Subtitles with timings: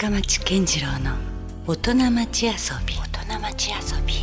[0.00, 1.16] 深町健次郎の
[1.66, 2.52] 大人町遊
[2.86, 2.94] び。
[2.94, 3.76] 大人町遊
[4.06, 4.14] び。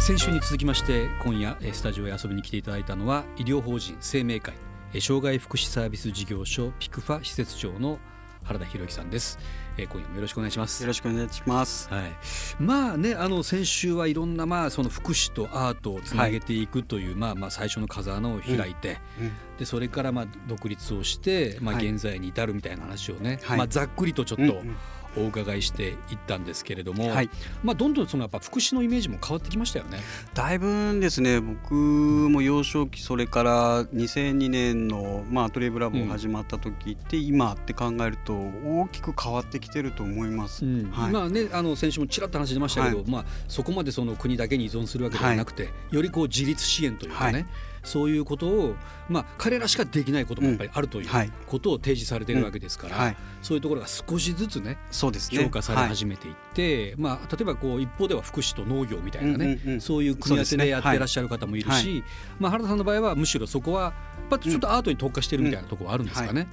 [0.00, 4.54] 先週に続きまして今夜スタジオへ遊びに来ていただいたのは医療法人生命会
[5.00, 7.98] 障害福祉サービス事業所ピクファ施設長の
[8.44, 9.38] 原田博之さんです。
[9.76, 10.82] えー、今夜もよろしくお願いします。
[10.82, 11.88] よろしくお願いします。
[11.88, 12.12] はい。
[12.58, 24.76] まあね、あの先週はいろんなまあその福祉とアートをつなげていくという、はい、まあまあ最初の風穴を開いて、うんうん、でそれからまあ独立をしてまあ現在に至るみたいな話をね、はい、まあざっくりとちょっと、うんうん
[25.16, 27.30] お伺いしていったんですけれども、はい、
[27.62, 29.98] まあ、どんどんそのやっぱ福祉のイメージも変わってきましたよね。
[30.34, 40.90] だいぶですね僕も幼少期それから2002年の、まあ、アトリエブラボー始まった時って、今って考えると大きく変わってきてると思います、うん。
[40.90, 47.46] はい、まあねあの先週もちらっと話出ましたけど、はい、まあ、そこまでその国だけに依存するわけではなくて、よりこう自立支援というかね、
[47.82, 48.74] そういうことを、
[49.08, 51.08] まあ、彼らしかできないこともやっぱりあるという
[51.46, 55.42] ことを提示されているわけですから、そういうところが少しずつねそうですね。
[55.42, 62.04] 評価され始めていって、はい、まあ、例えばこう一方では福祉と農業みたいなね、そういう組み合わせでやってらっしゃる方もいるし、
[62.38, 63.92] まあ、原田さんの場合はむしろそこは
[64.40, 66.46] ちょっとアートに特化してるみたいなところはあるんですかね、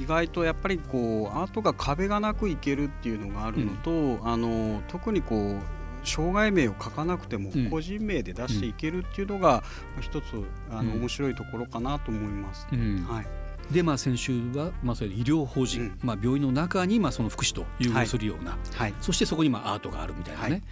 [0.00, 9.62] 意外とやっぱりこうアートが壁がなくいけるっていうのがあるのと、あの特にこう障害名を書かなくても個人名で出していけるっていうのが
[10.00, 10.24] 一つ
[10.70, 12.66] あの面白いところかなと思います。
[13.06, 13.39] はい
[13.70, 20.62] でまあ、先週は、まあ、それ医療法人、うん、まあ、病院の中に、まあ、その福祉と融合するような、はい、そしてそこに、まあ、アートがあるみたいなね、はい、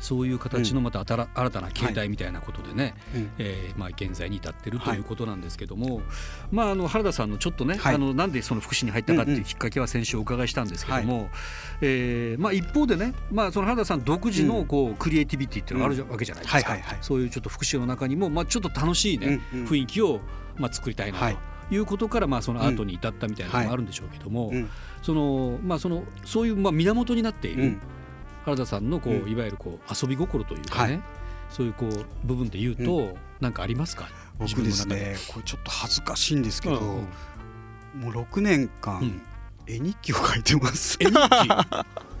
[0.00, 6.00] そういう形のまた新たな形態みたいなことでね、はい、えー、まあ、現在に至ってるということなんですけども、
[6.50, 11.30] まあ、あの原田さんのちょっとね、あのなんでその福祉に入ったかっていうきっかけは先週お伺いしたんですけども、はい、
[11.82, 20.20] えー、まあ、一方でね、まあ、その原田さん独自のこうクリエイティビティっていうのがあるわけじゃないですか、そういうちょっと福祉の中にも、まあ、ちょっと楽しいね、雰囲気を
[20.56, 21.57] まあ作りたいなと。
[21.70, 24.52] いうことからまあそのアートに至ったみたいなのもあるんでしょうけども、
[25.02, 27.78] そのまあそのそういうまあ源になっている、
[28.44, 31.02] 原田さんのこう、いわゆるこう遊び心というかね、はい、
[31.50, 34.08] そういうこう部分で言うと何、かありますか？
[34.38, 37.02] 僕ですねこれちょっと恥ずかしいんですけど、も
[37.96, 39.20] う6年間、
[39.68, 40.96] 絵日記を書いてます。
[41.00, 41.18] 絵日記。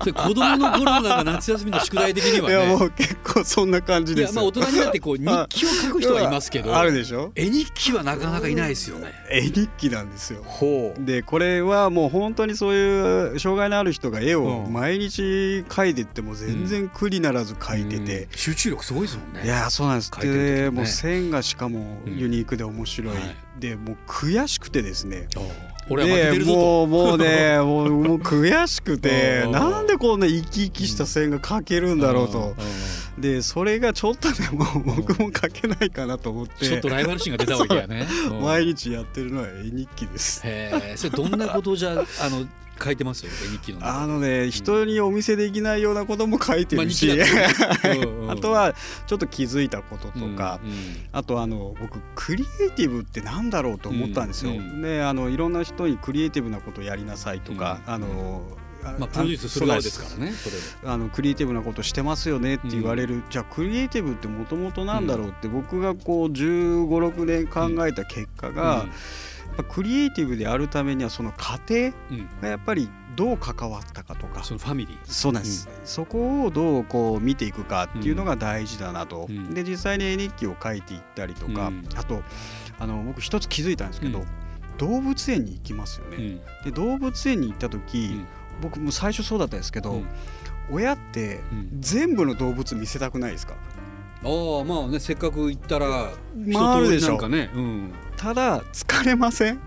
[0.00, 4.34] それ子供の頃なんか夏休みの宿題的には、ね、いやもう結構そんな感じです。
[4.34, 7.32] まあ大人になってこう 日記を書く人はいますけどあるでしょ。
[7.34, 9.12] 絵日記はなかなかいないですよね。
[9.30, 10.42] 絵日記なんですよ。
[10.44, 11.04] ほう。
[11.04, 18.22] でこれはもう本当にそういう障害のある人が絵を毎日描いてっても全然苦にならず描いてて、うん。
[18.22, 19.44] うん、集中力すごいですもんね。
[19.44, 25.26] いやそうなんです、ね、でもう線がしかもユニークで面白い、はい、でもう悔しくてですね
[25.90, 32.54] 俺は負けてるぞもうもうね もうもう悔しくてなんでこんな生き生きした線が描けるんだろうと。
[33.18, 38.06] でそれがちょっとでも僕も書けないかなと思って、ちょっとライバル心が出たわけやね。
[38.40, 40.40] 毎日やってるのは絵日記です。
[40.44, 42.46] へえそれどんなことじゃあの
[42.82, 47.10] 書いてますよ絵日記のあのね、人にお見せできないようなことも書いてるし、
[48.28, 48.74] あとは
[49.06, 50.60] ちょっと気づいたこととか、
[51.12, 54.52] あとあの僕クリエイティブってなんだろうと思ったんですよ、
[54.82, 58.42] であのいろんな人にクリエイティブなことやりなさいとか、あの
[58.98, 60.32] まあ、プロデュースする側ですからね
[60.84, 68.90] あのクリエイティブなことしてますよねって言われる、うん、じゃあクリエイティブってもともとなんだろうって、僕がこう1 5 6年考えた結果が、うん、
[69.64, 71.92] クリエイティブであるためにはその過程
[72.40, 74.98] がやっぱりどう関わったかとか、そのファミリー。
[75.04, 82.22] そうなんです、そこをどうこう見ていくかっていうのが大事だなと、で実際に絵日記を書いていったりとか、あと
[82.78, 84.24] あの僕一つ気づいたんですけど、
[84.76, 88.24] 動物園に行きますよね、で動物園に行った時、
[88.62, 90.06] 僕も最初そうだったんですけど、うん、
[90.70, 91.40] 親って
[91.80, 93.54] 全部の動物見せたくないですか、
[94.22, 94.28] あ
[94.60, 99.60] あまあねせっかく行ったら一通りなんかね、うん、ただ疲れません？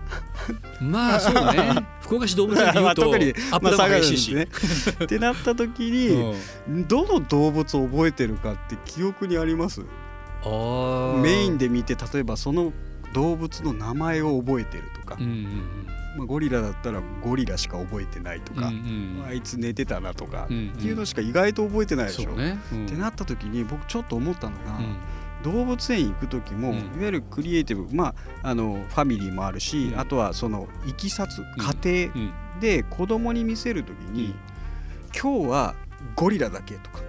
[0.80, 1.84] まあそうね。
[2.02, 4.42] 福岡市動物園でいうと、まあ、特にアップダウン激しいし、ね、
[5.04, 6.34] ってなった時に、
[6.68, 9.82] うん、どの動物を覚えてるかって記憶にあります？
[10.44, 12.72] あメインで見て例えばその
[13.14, 15.86] 動物の名前を覚えてるとか、うんうんうん。
[16.18, 20.54] まあ、ゴリラだったらゴリラしか覚えてないとか、うんうん、あいつ寝てたなとか、って
[20.86, 22.30] いうのしか意外と覚えてないでしょ。
[22.32, 22.58] ね。
[22.72, 24.96] うん、ってなった時に僕ちょっと思ったのが、うん、
[25.42, 31.42] 動物園行く時も、いわゆるクリエイティブ、まあ、あのファミリーもあるし、あとはそのいきさつ
[31.84, 34.34] 家庭で子供に見せる時に、
[35.20, 35.74] 今日は
[36.16, 37.00] ゴリラだけとか。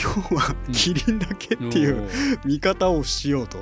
[0.00, 2.08] 今日はキリンだけっていう
[2.44, 3.58] 見方をしようと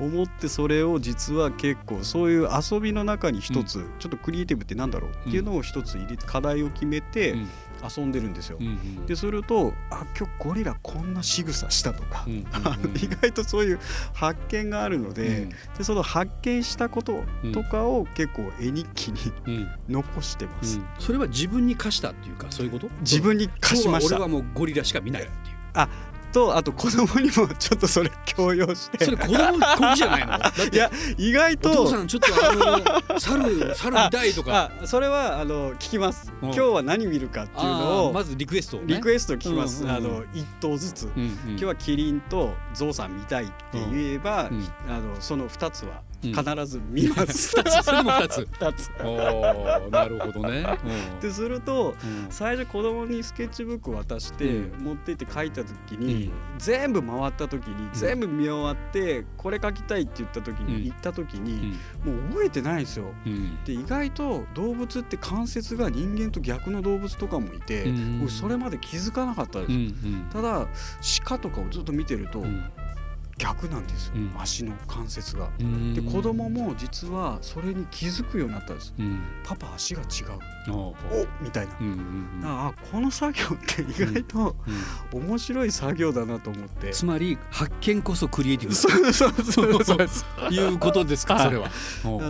[0.00, 7.36] 思ってそれを実は結構そういう遊びの中に一つちょっとクリエイティブってなんだろうっていうのを一つ課題を決めて
[7.82, 8.58] 遊んでるんですよ。
[8.60, 13.80] うんうん、でするとあ今日ゴリラこんな仕草したとか、うんうんうん、 意外とそういう
[14.14, 22.88] 発見があるのでうん、でその発見したこととかを結構絵日記に、残してます、それは自分に課したっていうかそういうこと？
[23.00, 24.16] 自分に課しました。
[24.16, 25.56] 俺はもうゴリラしか見ないっていう。
[25.74, 25.88] あ
[26.32, 29.04] とあと子供にもちょっとそれ強要して。
[29.04, 30.34] それ子供こじゃないの？
[30.72, 31.70] いや意外と。
[31.70, 34.70] お父さんちょっとあの猿猿見たいとか。
[34.84, 47.54] それはあの聞きます、今日は何見るかっていうのをまずリクエスト、ね、リクエスト聞きます、あの一頭ずつ、今日はキリンとゾウさん見たいって言えば、うん、あのその二つは必ず見ます。
[47.58, 48.48] 二、つそれも二つ。
[48.50, 48.90] 二つ。
[49.04, 50.64] おなるほどね。
[51.18, 51.94] ってすると、
[52.30, 63.06] 最初子供にスケッチブック渡して、持って行って書いた時に、全部回った時に全部見終わってこれ書きたいって言った時に、行った時に、もう覚えてないんですよ。
[63.64, 67.86] で意外と動物って関節が人間と逆の動物とかもいて、
[68.28, 69.72] それまで気づかなかったです。
[70.32, 70.66] ただ
[71.24, 72.44] 鹿とかをずっと見てると。
[73.38, 75.48] 逆なんですよ、うん、足の関節が。
[75.94, 78.94] で子供も実はそれに気づくようになったんです。
[78.98, 80.38] うん、パパ足が違う。
[80.70, 80.94] お
[81.40, 81.94] みたいな、うんうん
[82.42, 84.56] うん、あこの作業って意外と、
[85.12, 91.70] 面白い作業だなと思って、つまり発見こそクリエイティブそうそうそうそういうことですかそれは。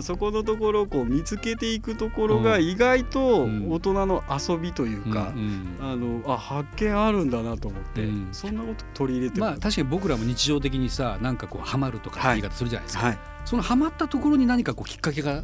[0.03, 5.33] そこのところをこう見つけていくところが意外と大人の遊びというか、
[5.81, 15.43] あのあ発見あるんだなと思って、そんなこと取り入れてまあ確かに僕らも日常的にさなんかこうハマるとか言い方するじゃないですか、はい、そのハマったところに何かこうきっかけが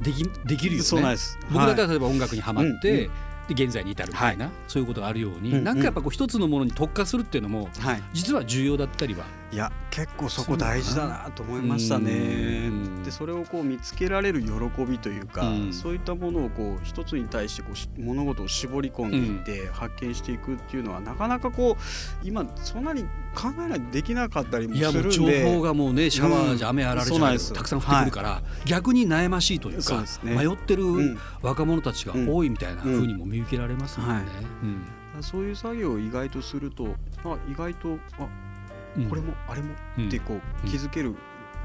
[0.00, 0.84] でき,、できるよね。
[0.84, 1.38] そうなんです。
[1.50, 3.10] 僕だったら例えば音楽にはまって、うんうん。
[3.46, 9.26] で現在に至るみたいな、はい、そういうことがあるように、うんうん、なんかやっぱこう一つのものに特化するっていうのも、はい、実は重要だったりは。
[9.54, 12.72] いや結構そこ大事だなと思いましたね。
[13.04, 14.50] でそれをこう見つけられる喜
[14.84, 23.04] びというか、うそういったものをこう一つに対してこう物事を絞り込んでいって発見していくっていうのは、なかなかこう今そんなに
[23.36, 25.10] 考えないできなかったりもするんで。
[25.12, 30.84] 情報がもうねシャワーじゃ雨あられじゃ、うん、たくさん降ってくるから、はい、逆に悩ましいというか、ね、迷ってる
[31.42, 34.24] 若者たちが多いみたいなふうにも見受けられますもんね。
[35.20, 36.88] そういう作業を意外とすると
[37.24, 38.26] あ意外とあ
[39.08, 41.16] これもあれもってこう気づける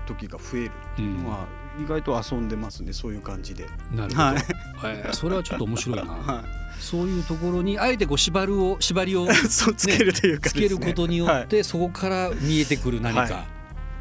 [0.06, 0.72] 時が増える。
[0.94, 1.48] っていうのは
[1.80, 3.68] 意外と遊んでますねそういう感じで。
[3.92, 6.04] なるほど、はい、それはちょっと面白いな。
[6.12, 6.82] はい。
[6.82, 13.46] そういうところにあえてこう縛るを縛りを、 ね、つけるというか、ね、つけることによって、そこから見えてくる何か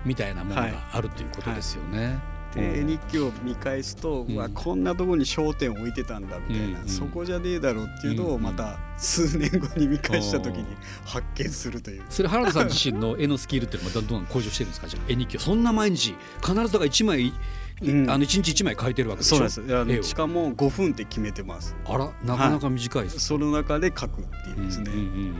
[0.04, 2.18] みたいなものがあるということですよね。
[2.54, 10.64] で絵日記を見返すと、うん、わこんなとこに焦点を置いてたんだみたいな、うん、そこじゃねえだろうっていうのをまた数年後に見返した時に
[11.04, 14.88] 発見するという、それ原田さん自身の絵のスキルっていうのはどんどん向上してるんですか？
[14.88, 15.40] じゃあ絵日記を。
[15.40, 17.32] そんな毎日必ずだから1枚
[17.80, 19.48] うん、あの一日一枚書いてるわけでしょ？
[19.48, 21.76] そうしかも5分って決めてます。
[21.86, 24.90] あらなかなか短いです、はい、その中で書くっていうですね、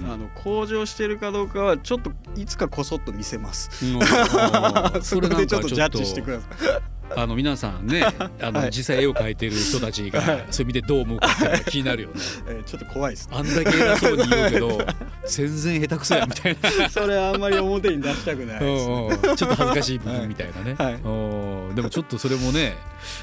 [0.08, 8.05] あの向上してるかどうかはちょっといつかこそっと見せます、うん、それでちょっとジャッジしてくださいあの皆さんね
[8.40, 12.14] あの、実際絵を描いてる人たちが、それ見てどう思うかって気になるよね、
[12.46, 14.78] えー、ちょっと怖いです、あんだけ偉そうに言うけど
[15.26, 16.90] 全然下手くそやみたいな。
[16.90, 20.93] それあんまり表に出したくないね、ちょっと恥ずかしい部分みたいなね、はい。
[20.93, 22.76] はい、でもちょっとそれもね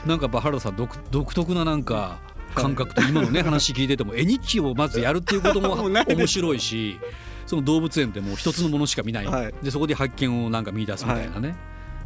[0.06, 2.20] なんか原田さん独独特ななんか
[2.54, 7.00] 感覚と今のね話聞いてても絵日記をまずやるっていうことも面白いし
[7.46, 11.56] その動物園ってもう一つのものしか見ない、はい、でそこで発見をなんか見出すみたいなね、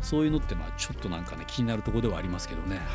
[0.01, 2.85] そういうのってまあちょっとなんかね気になるところではありますけどね、はい、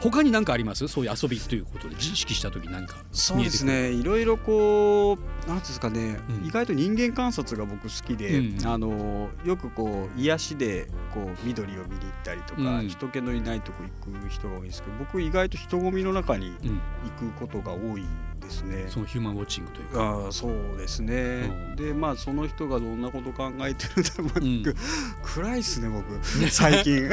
[0.00, 0.88] 他に何かあります？
[0.88, 3.90] そういう遊びということで意識した時何かそうですね。
[3.90, 18.04] いろいろこうなんですかね、うん、意外と人間観察が僕好きで、うん、あのよくこう癒しでこう緑を見に行ったりとか、うん、人気のいないとこ行く人が多いんですけど僕意外と人混みの中に行くことが多い
[18.44, 18.86] ですね。
[18.88, 20.26] そのヒューマンウォッチングというか。
[20.28, 21.14] あそうですね。
[21.14, 24.74] うん、でまあその人がどんなこと考えてるんだろう、うん、
[25.22, 26.04] 暗いっすね僕
[26.50, 26.98] 最近。
[27.04, 27.10] いや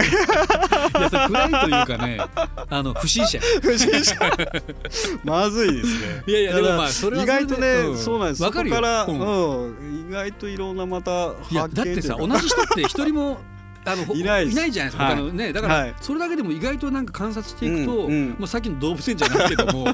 [1.28, 2.20] 暗いというかね
[2.70, 3.40] あの不審者。
[3.62, 4.16] 不審者。
[5.24, 6.24] まずいですね。
[6.28, 8.44] いやいやでもまあそれは意外とね、うん、そうなんです。
[8.44, 13.40] わかるから、うん、意外といろんなまたいやだってさ同じ人って一人も
[13.86, 19.88] あのいないいないじゃないですか、はい、のね、だから、それだけでも意外となんか観察していくと、うんうん、もうさっきの動物園じゃないけども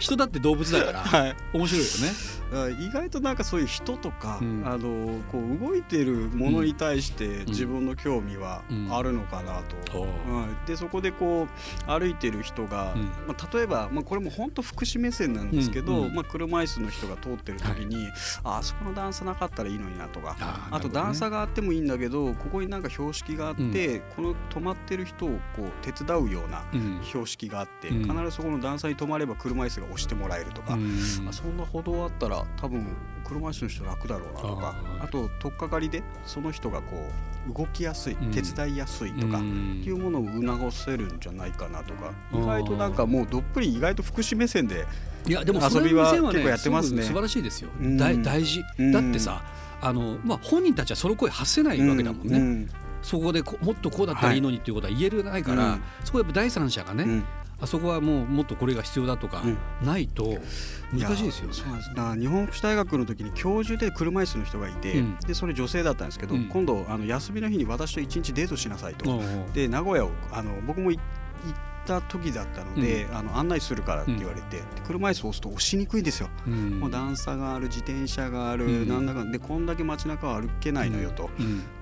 [0.00, 2.40] 人だって動物だから、はい、面白いよね。
[2.80, 9.98] 意外となんかそういう人とか、うん、あのこう動いてるものに対して自分の興味はあるのかなと。
[10.00, 10.42] うん。
[10.42, 10.46] う。
[10.46, 12.96] ん、でそこでこう歩いてる人が、
[13.28, 18.12] まあ、例えば、まあ、これも本当福祉目線なんですけど、まあ、車椅子の人が通ってる時に、はい、
[18.44, 20.36] ああそこの段差なかったらいいのになとか
[20.70, 26.64] あと段差があってもいいんだけどここになんか標識があって、この止まってる人をこう手伝うような
[27.04, 30.78] 標識があって、必ずそこの段差に止まれば車椅子が押してもらえるとか、
[31.28, 36.96] あそんな歩道あったら多分車椅子の人楽だろうなとかあと取っかかりでその人がこ
[37.48, 44.86] う動きやすい、手伝いやすいとかっていうものを促せるんじゃないかなとか意外となんかもうどっぷり意外と福祉目線で
[45.26, 47.02] いやでも遊びは結構やってますね。
[47.02, 47.70] 素晴らしいですよ。
[47.98, 48.62] 大大事。
[48.92, 49.42] だってさ
[49.82, 52.68] あのまあ本人たちはその声発せないわけだもんね。
[53.02, 57.22] そこでもっとこうだったらいいのにっていうことは言えるないから、そこやっぱ第三者がね、
[57.60, 59.42] あそこはもうもっとこれが必要だとか
[59.82, 60.38] ないと
[60.92, 61.94] 難しいですよ、ね、そうです。
[61.94, 69.20] だ日本福祉大学の時に教授で車椅子の人がいて、うん、でそれ女性だったんですけど、うん、今度あの休みの日に私と一日デートしなさいと、
[69.52, 71.00] で名古屋をあの僕も行
[71.82, 81.30] った時だったので、うん、あの案内するからって言われて、うん、車椅子を押すと押しにくいんですよ、うん、もう段差がある自転車がある、うん、なんだかでこんだけ街中は歩けないのよと、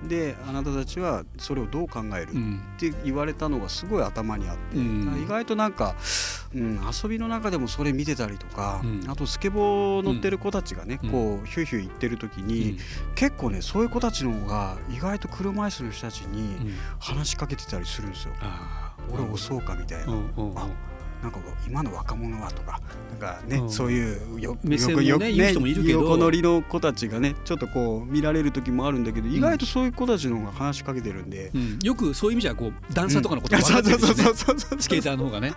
[0.07, 2.33] であなたたちはそれをどう考える、っ
[2.79, 5.95] て言われたのがすごい頭にあって、意外となんか、
[6.53, 12.77] うん、遊びの中でもそれ見てたりとか、あとスケボー乗ってる子たちがね、こうヒューヒュー言ってる時に、
[13.15, 18.33] 結構ねそういう子たちの方が意外と車椅子の人たちに話しかけてたりするんですよ。
[19.11, 20.13] 俺押そうかみたいな、
[20.55, 20.67] あ
[21.21, 22.79] なんか今の若者はとか
[23.11, 25.99] なんかね、うん、そういうよ目線もねよね言う人もいるけど。
[26.01, 34.01] 横乗りの子たちがねちょっとこう見られる時もあるんだけど、意外とそういう子たちの方が話しかけてるんで、うん、よくそういう意味じゃこう段差とかのことが分かってるん。
[34.01, 34.33] ですね
[34.79, 35.53] スケーターの方がね。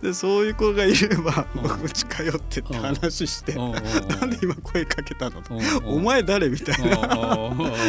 [0.00, 5.58] でそういう子がいれば僕近寄ってって話してなんで今声かけたのと。
[5.84, 6.96] お前誰みたいな。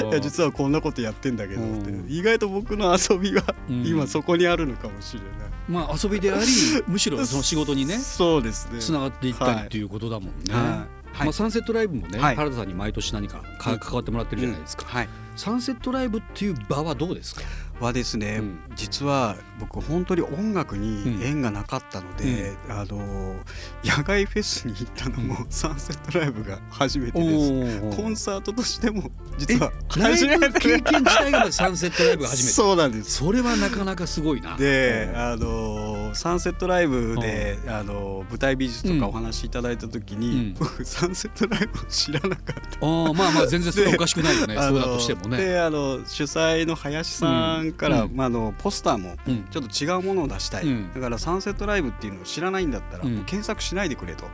[0.10, 1.94] いや実はこんなことやってんだけどって。
[2.10, 5.30] 意外と僕の遊びが今そこにあるのかもしれない。
[5.70, 8.80] まあ遊びであり むしろその仕事にねそうですね。
[8.80, 10.54] つながっていったりっていうことだもんね。
[10.54, 11.00] はい。
[11.24, 14.96] まあ、サンセットライブもね、はい、原田さんに毎年何か関わってもらってるじゃないですか、うん。
[14.96, 17.42] はい、サンセットライブっていう場はどうですか？
[17.80, 23.36] はですね、うん、実は僕本当に音楽に縁がなかったので、うん、あの
[23.84, 27.98] 野外フェスに行ったのも、サンセットライブが初めてです。
[27.98, 30.60] コンサートとしても実は初めて。
[30.60, 32.52] 経験自体がサンセットライブが初めて。
[32.54, 33.12] そうなんです。
[33.12, 34.58] それはなかなかすごいな。
[34.58, 42.86] であのサンセットライブであの舞台美術とかお話しいただいた時に、僕サンセットライブを知らなかった。
[42.86, 44.56] あまあまあ全然それおかしくないよね。
[44.56, 45.38] そうだとしてもね。
[45.38, 49.16] であの主催の林さんから、まあ、あのポスターも
[49.52, 54.26] ちょっと違うものを出したい、だからサンセットライブっていうのを知らないんだったら、もう検索しないでくれと、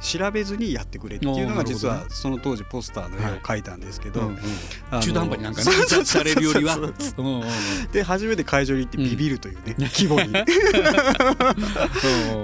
[0.00, 4.30] 調べずにやってくれっていうのが実はその当時ポスターの絵を描いたんですけど、
[5.00, 5.70] 中途半端になんかね
[6.04, 6.78] されるよりは。
[7.92, 10.32] で初めて会場に行ってビビるというね、規模に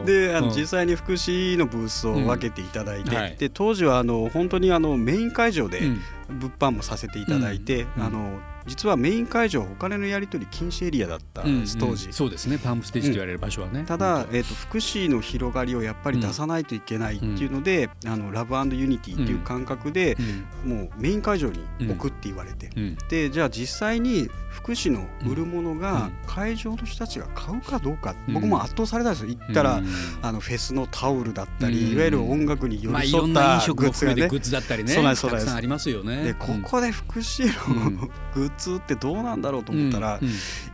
[0.05, 5.81] であの実際に福祉のブースを分けていただいて、で当時はあの本当にあのメイン会場で
[6.29, 12.59] 物販もさせていただいて、あの実はメイン会場お金のやり取り禁止エリアだったんです、当時そうですね。
[12.59, 20.17] パームステージと言われる場所はね、ただ、えー、と福祉の広がりをやっぱり出さないといけないっていうので、あの Love Unity っていう感覚で、
[20.65, 22.71] もうメイン会場に置くって言われて、
[23.09, 29.31] でじゃあ実際に福祉の売るものが会場の人たちが買うかどうか、僕も圧倒されたんですよ。
[29.31, 29.83] 行ったら、
[30.23, 34.95] あのフェスのタオルだったり、いわゆる音楽に寄り添ったグッズがね、グッズだったりね。
[34.95, 36.25] たくさんありますよね。
[36.25, 37.91] でここで福祉の
[38.35, 40.21] グッズってどうなんだろうと思ったら、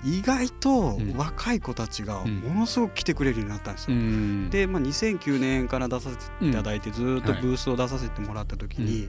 [0.05, 3.97] 意外と若い子たちがものすごく来てくれるようになったんですよ。
[4.51, 9.09] で、まあ、2009年から出させていただいてずっとブースを出させてもらった時に、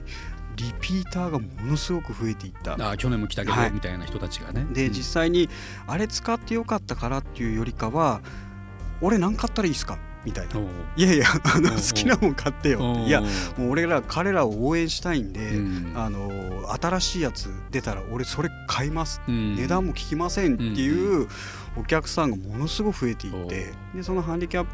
[0.56, 2.76] リピーターがものすごく増えていった。
[2.90, 4.66] あ去年も来たけど、みたいな人たちがね。
[4.72, 5.48] で、実際に
[5.86, 8.20] あれ使ってよかったからっていうよりかは
[9.00, 9.98] 俺何買ったらいいですか？
[10.24, 10.60] みたいな
[10.96, 13.20] 「いやいやあの好きなもん買ってよ」って「いや
[13.56, 15.40] もう俺ら彼らを応援したいんで、
[15.94, 16.30] あの
[16.80, 21.28] 新しいやつ出たら俺それ買います」値段も聞きません」っていう
[21.76, 24.64] お客さんがものすごく増えていってでそのハンディキャッ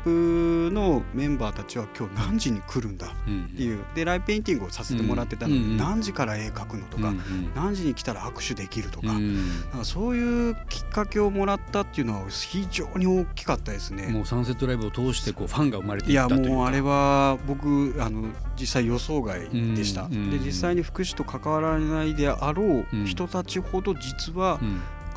[0.71, 3.11] プのメンバーたちは今日何時に来るんだっ
[3.57, 5.55] ていう、でライブペインティングをさせてもらってたの。
[5.55, 7.13] で、何時から絵描くのとか、
[7.55, 9.21] 何時に来たら握手できるとか,、なん
[9.79, 14.09] かそういうきっかけをもらったっていうのは非常に大きかったですね。
[14.09, 18.29] もうサンセットライブを通してこうファンが生まれていやもうあれは僕あの
[18.59, 20.09] 実際予想外でした。
[20.09, 24.61] で実際に福祉と関わらないであろう人たちほど実は、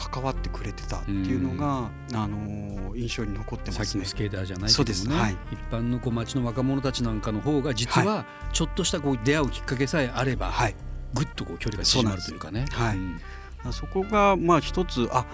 [0.10, 3.86] 関わってくれてたっていうのが、うん、あの印象に残ってますね。
[3.86, 10.75] さっきのスケーターじゃないけどね、はい、一般のこう街の若者たちなんかの方が実はちょっとしたこう出会うきっかけさえあれば、はい、
[11.13, 12.65] ぐっとこう距離が縮まるというかね。
[12.72, 12.98] はい、
[13.71, 15.25] そこがまあ一つあ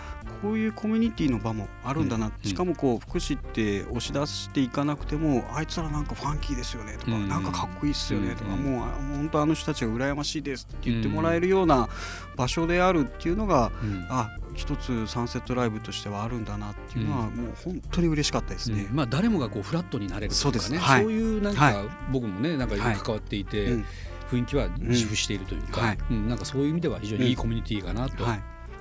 [0.41, 11.89] こういうコミュニティの場もあるんだな、うん、しかもこう福祉って押し出していかなくてもあいつらなんかファンキーですよねとか、うん、なんかかっこいいっすよねとか、うん、もう本当あの人たちが羨ましいですって言ってもらえるような
[12.36, 18.88] 場所であるっていうのが、うん、あ一つサンセットライブとしてはあるんだなっていうのは、もう本当に嬉しかったですね。
[18.91, 21.75] まあ誰もがこうフラットになれるというかね、はい、そういうなんか、はい、
[22.12, 23.77] 僕もねなんか関わっていて、
[24.29, 28.25] 雰囲気は自負しているというか、うんなんかそういう意味では非常にいいコミュニティかなと。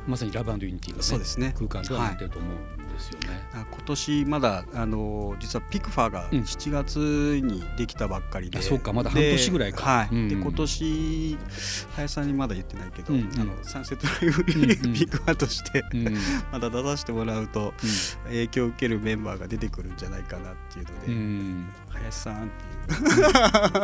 [0.06, 2.52] まさに Love Unity の、ね、そうですね、空間ではなってると思う。
[2.52, 3.46] んですよね。
[3.52, 6.98] はい、今年まだあの実は PICFA が7月
[7.42, 9.84] にできたばっかりで、うん、そうかまだ半年ぐらいか。
[9.84, 10.18] はい、うん。
[10.18, 11.38] うん、で今年
[11.94, 13.20] 林さんにまだ言ってないけど、うん。
[13.20, 14.44] うん、あの Sunset Live
[14.92, 16.08] PICFA として、うん。
[16.08, 16.16] うん、
[16.52, 17.74] まだ出させてもらうと、
[18.24, 22.76] 影響を受けるメンバーが出てくるんじゃないかなっていうので、うん、林さんっていう。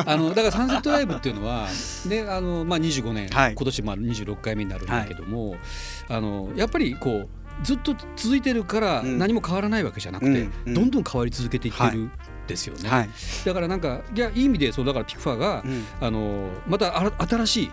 [0.06, 1.68] あのだから Sunset Live っていうのは、
[2.06, 5.60] ねあのまあ、25年、はい、今年まあ26回目になるんだけども、はい、
[6.08, 12.10] あのやっぱりこうずっと続いてるから何も変わらないわけじゃなくて、うん、どんどん変わり続けていってる。
[12.44, 13.08] ですよね、はい、
[13.44, 17.70] だからなんかいやいい意味でそうだからピクファーが、うん、あのまた新しい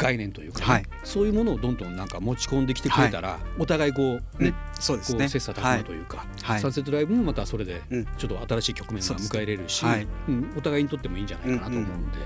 [0.00, 5.28] 概念というか、ねはい、そういうものをどんどんなんか持ち込んできてくれたら、はい、お互いこうね、うん、そうですね。
[5.28, 7.82] 切磋琢磨というか、はい、サンセットライブもまたそれで
[8.16, 9.84] ちょっと新しい局面が迎えれるし、
[10.28, 11.86] うん、お互いにとってもいいんじゃないかなと思うん。
[11.86, 12.18] で。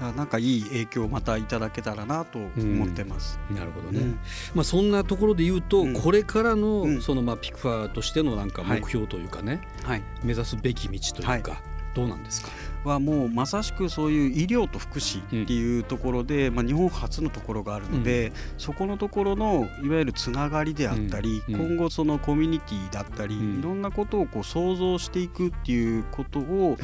[0.00, 3.38] うんうん、なんかいい影響をまたいただけたらなと思ってます。
[3.50, 4.00] うん、なるほどね。
[4.00, 4.18] うん、
[4.54, 11.62] まあそんなところで言うと、これからのそのまあピクファーとしてのなんか目標というかね、はい、目指すべき道というか、
[11.94, 12.48] どうなんですか？
[12.84, 26.76] はもうまさしくそういう医療と福祉っていうところで、まあ、日本初のところがあるので、そこのところのいわゆるつながりであったり、今後そのコミュニティだったり、いろんなことをこう想像していくっていうことを、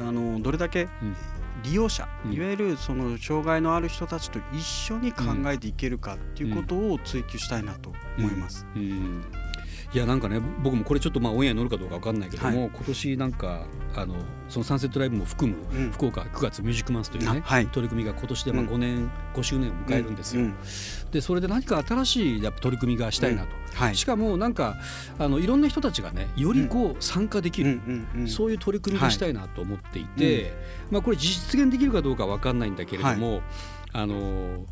[0.00, 0.88] あのどれだけ
[1.64, 8.66] 利用者、いわゆるその障害のある人たちと一緒に考えていけるかっていうことを追求したいなと思います。
[8.76, 9.24] うん
[9.94, 13.62] いやなんかね僕もこれちょっとまあオンエアに乗るかどうか分かんないけども、はい、今年なんか
[13.96, 14.14] あの
[14.50, 20.42] そのサンセットライブも含む、うん、福岡9月ミュージックマンスというね、はい、取り組みが今年でまあ5年、うん、5周年を迎えるんですよ。
[20.42, 20.56] うん、
[21.10, 24.76] でそれで何か新しいやっぱ取り組みがしたいなと、はい、しかもなんか
[25.18, 27.80] あのいろんな人たちがねよりこう参加できる、
[28.26, 30.52] そういう取り組みがしたいなと思っていて、
[30.90, 33.40] まあこれ実現できるかどうか分かんないんだけれども、
[33.94, 34.66] あの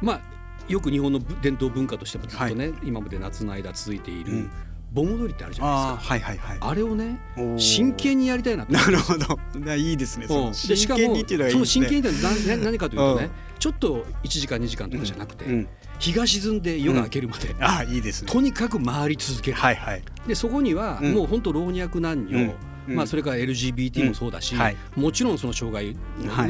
[0.00, 0.37] まあ
[0.68, 4.50] よく日本の伝統文化としてもずっとね、はい、今まで夏の間続いている、うん
[4.92, 6.14] 盆踊りってあるじゃないですか。
[6.14, 6.58] はいはいはい。
[6.60, 7.18] あれをね、
[7.58, 9.38] 真剣にやりたいななるほど。
[9.74, 10.26] いいですね。
[10.26, 11.86] そ真剣にっていうのはいいですね。
[11.86, 12.22] 真剣にって
[12.56, 15.66] 何 何かというとね、ちょっと1時間2時間とかじゃなくて、
[15.98, 18.30] 日が沈んで夜が明けるまで、あいいですね。
[18.32, 19.58] とにかく回り続ける。
[19.58, 20.02] はいはい。
[20.26, 22.54] でそこにはもう本当老若男女。
[22.88, 24.54] まあ、それから LGBT もそうだし、
[24.96, 25.96] もちろんその障害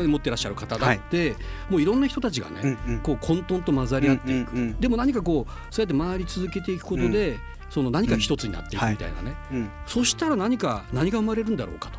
[0.05, 1.37] を持ってらっしゃる方だって、
[1.69, 7.39] もういろんな人たちがね、こう混沌と混ざり合っていく、でも何かこうそうやって回り続けていくことで、
[7.71, 9.61] その何か一つになっていくみたいなね、うん。
[9.63, 11.99] はい、そしたら何か何が生まれるんだろうかと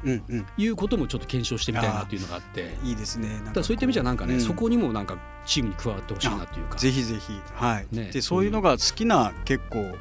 [0.58, 2.78] いうこともちょっと検証してみたいなというのがあって。
[2.84, 3.42] いいですね。
[3.54, 5.18] だそういった意味じゃなんかね、うん、そこにもなんか
[5.50, 6.78] チームに加わってほしいなというか。
[6.78, 7.34] ぜひぜひ。
[7.56, 9.96] はい、ね、でそういうのが好きな結構、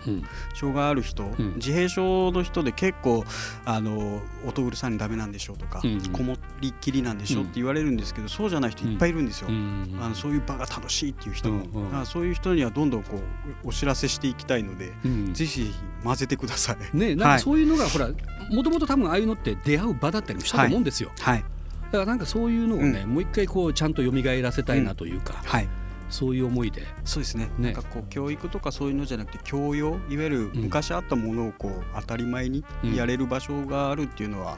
[0.54, 1.24] 障害ある人、
[1.56, 3.24] 自閉症の人で結構
[3.64, 6.00] あの音うるさいのダメなんでしょうとか、うん。
[6.12, 11.98] こもりっきりなんでしょうって言われるんですけど、そうじゃない人いっぱいいるんですよ、あのそういう場が楽しいっていう人も、うん。
[11.98, 13.16] うん、そういう人にはどんどんこ
[13.64, 14.92] うお知らせしていきたいので、
[15.32, 16.96] ぜひぜひ混ぜてください。
[16.96, 18.10] ねなんかそういうのが、はい、ほら
[18.50, 21.10] もともと多分ああいうのって出会う場だったりもしたと思うんですよ。
[21.20, 21.44] はい、はい、
[21.90, 25.40] だからなんかそういうのをね、うん、もう一回こうちゃんと蘇らせたいなというか。
[25.42, 25.68] うん、はい。
[26.10, 26.86] そういう思いで。
[27.04, 34.56] そうですね、ね、なんかこう教育とかそういうのじゃなくて教養いわゆる昔あったものをこう当たり前にやれる場所があるっていうのは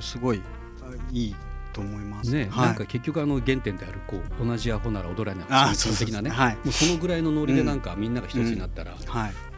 [0.00, 0.42] すごい
[1.12, 1.34] いい
[1.72, 2.32] と思います。
[2.32, 8.94] ね、はい、なんか結局あの原点であるこう同じアホなら踊らない基本的なね、はい、もうそのぐらいのノリでなんかみんなが一つになったら、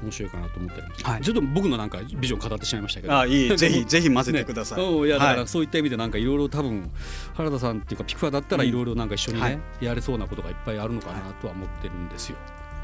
[0.02, 3.56] 面白いかなと思ってるんです、はい、ちょっと僕のなんかビジョン語ってしまいましたけど、あいい。
[3.56, 4.78] ぜひぜひ混ぜてください。
[4.78, 6.90] ね、いやだからそういった意味でなんかいろいろ多分
[7.34, 12.36] 原田さんっていうかピクファだったらいろいろなんか一緒にね、やれそうなことがいっぱいあるのかなとは思ってるんですよ。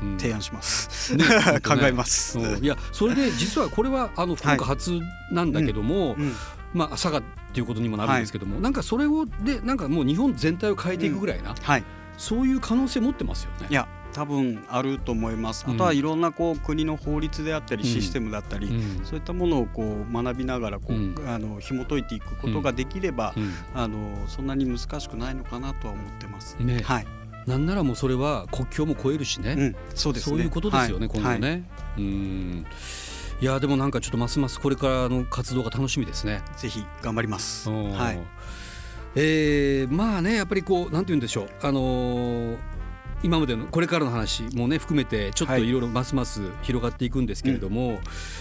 [0.03, 1.25] うん、提案します、ね、
[1.65, 6.35] 考えます、いやそれで実はこれはあの福岡初なんだけども、うんうん、
[6.77, 11.85] まあ佐賀っていうことにもなるんですけども、はい、なんかそれをでなんかもう日本全体を変えていくぐらいな、うんはい、
[12.17, 13.67] そういう可能性持ってますよね。
[13.71, 15.67] いや多分あると思います。
[15.69, 26.57] あとはいろんなこう国の法律であったりシステムだったり、うん、そういったものをこう学びながらこう、うん、あの紐解いていくことができれば、うん、あのそんなに難しくないのかなとは思ってます。
[26.61, 27.07] ね、はい。
[27.47, 29.77] なんならもうそれは国境も越えるしね。
[29.95, 31.51] そうです、ね、そういうことですよね、はい、今後ね。
[31.51, 31.57] は
[31.99, 32.67] い、うん。
[33.40, 36.42] いやでもなんかちょっとますますこれからの活動が楽しみですね。
[36.57, 37.68] ぜひ頑張ります。
[37.68, 38.18] はい。
[39.14, 41.49] えー、まあねやっぱりこうなんて言うんでしょう。
[41.62, 42.57] あのー、
[43.22, 47.99] 今までのこれからの話もね含めてちょっといろいろますます広がっていくんですけれども、はい、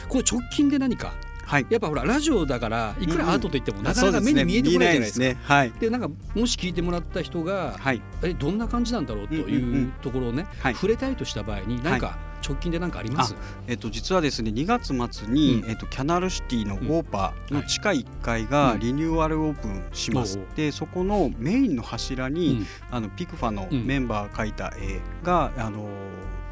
[0.08, 1.14] これ直近で何か
[1.46, 5.20] はい、やっぱほらラジオだからいくらアートといってもなかなか目に見えてこないじゃないですか。
[5.20, 5.38] で、ね。
[5.44, 13.36] はい、なんかもし聞いてもらった人が、はい、えどんな感じなんだろうというところをね、触れたいとした場合に何か直近で何かあります、
[13.68, 25.88] えっと、実はですね2月末に、うん、えっと、キャナルシティのオーパーの地下1階がリニューアルオープンします、うん、でそこのメインの柱に、うん、あのピクファのメンバーが描いた絵が、あの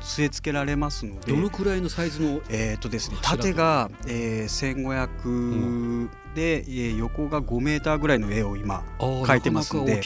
[0.03, 10.01] 据え付けられますのでどのくらいのサイズのえっ、とですね縦が、えー、1500、で、えー、横が5メーターぐらいの絵を今描いてますので、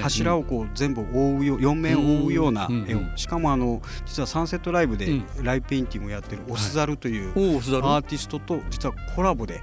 [0.00, 9.62] 柱をこう全部覆うよ4面覆うような絵を、しかもあの実はサンセットライブでライブペインティングをやってるオスザルというアーティストと実はコラボで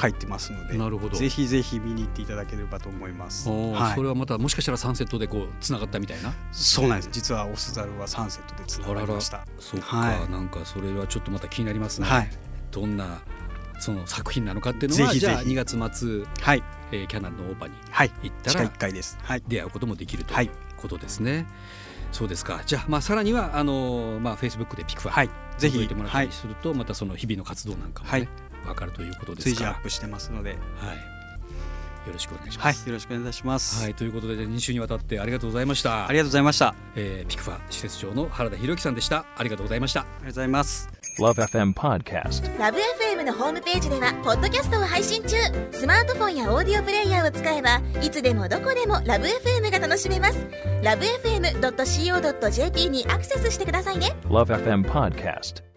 [0.00, 1.16] 書いてますのでなるほど。
[1.16, 6.32] ぜひぜひ見に行っていただければと思います、はい、それはまたもしかしたらサンセットでこうつながったみたいな？
[6.52, 7.08] そうなんです。
[7.12, 9.46] 実はオスザルはサンセットでつながりました。
[9.58, 12.30] そうか、はい、なんかそれはちょっとまた気になりますね、はい、
[12.70, 13.20] どんな
[13.78, 16.62] その作品なのかっていうのはじゃあ2月末、はい。
[16.92, 17.74] えー、キャナンのオーパに
[18.22, 21.32] 行ったら、はい、回です、はい、出会うこともできるということですね。
[21.32, 21.46] はい、
[22.12, 22.62] そうですか。
[22.64, 25.88] じゃあ、まあ、さらにはあのー、まあ、フェイスブックでピクファ、はい、ぜひ。
[25.88, 28.28] てもらったりすると、またその日々の活動なんかもね、はい、
[28.66, 30.58] 分かるということです随時アップしてますので、はい、
[32.06, 32.78] よろしくお願いします。
[32.78, 33.82] はい、よろしくお願いします。
[33.82, 36.06] はい、ということで2週にわたってありがとうございました。
[36.06, 36.74] ありがとうございました。
[36.94, 39.24] えー、ピクファ施設長の原田博之さんでした。
[39.36, 40.00] ありがとうございました。
[40.00, 40.88] ありがとうございます。
[41.18, 45.34] LoveFM Podcast LoveFM のホームページではポッドキャストを配信中
[45.72, 50.36] スマートフォンやオーディオプレイヤーを使えばいつでもどこでも LoveFM が楽しめます
[50.82, 55.75] LoveFM.co.jp にアクセスしてくださいね LoveFM Podcast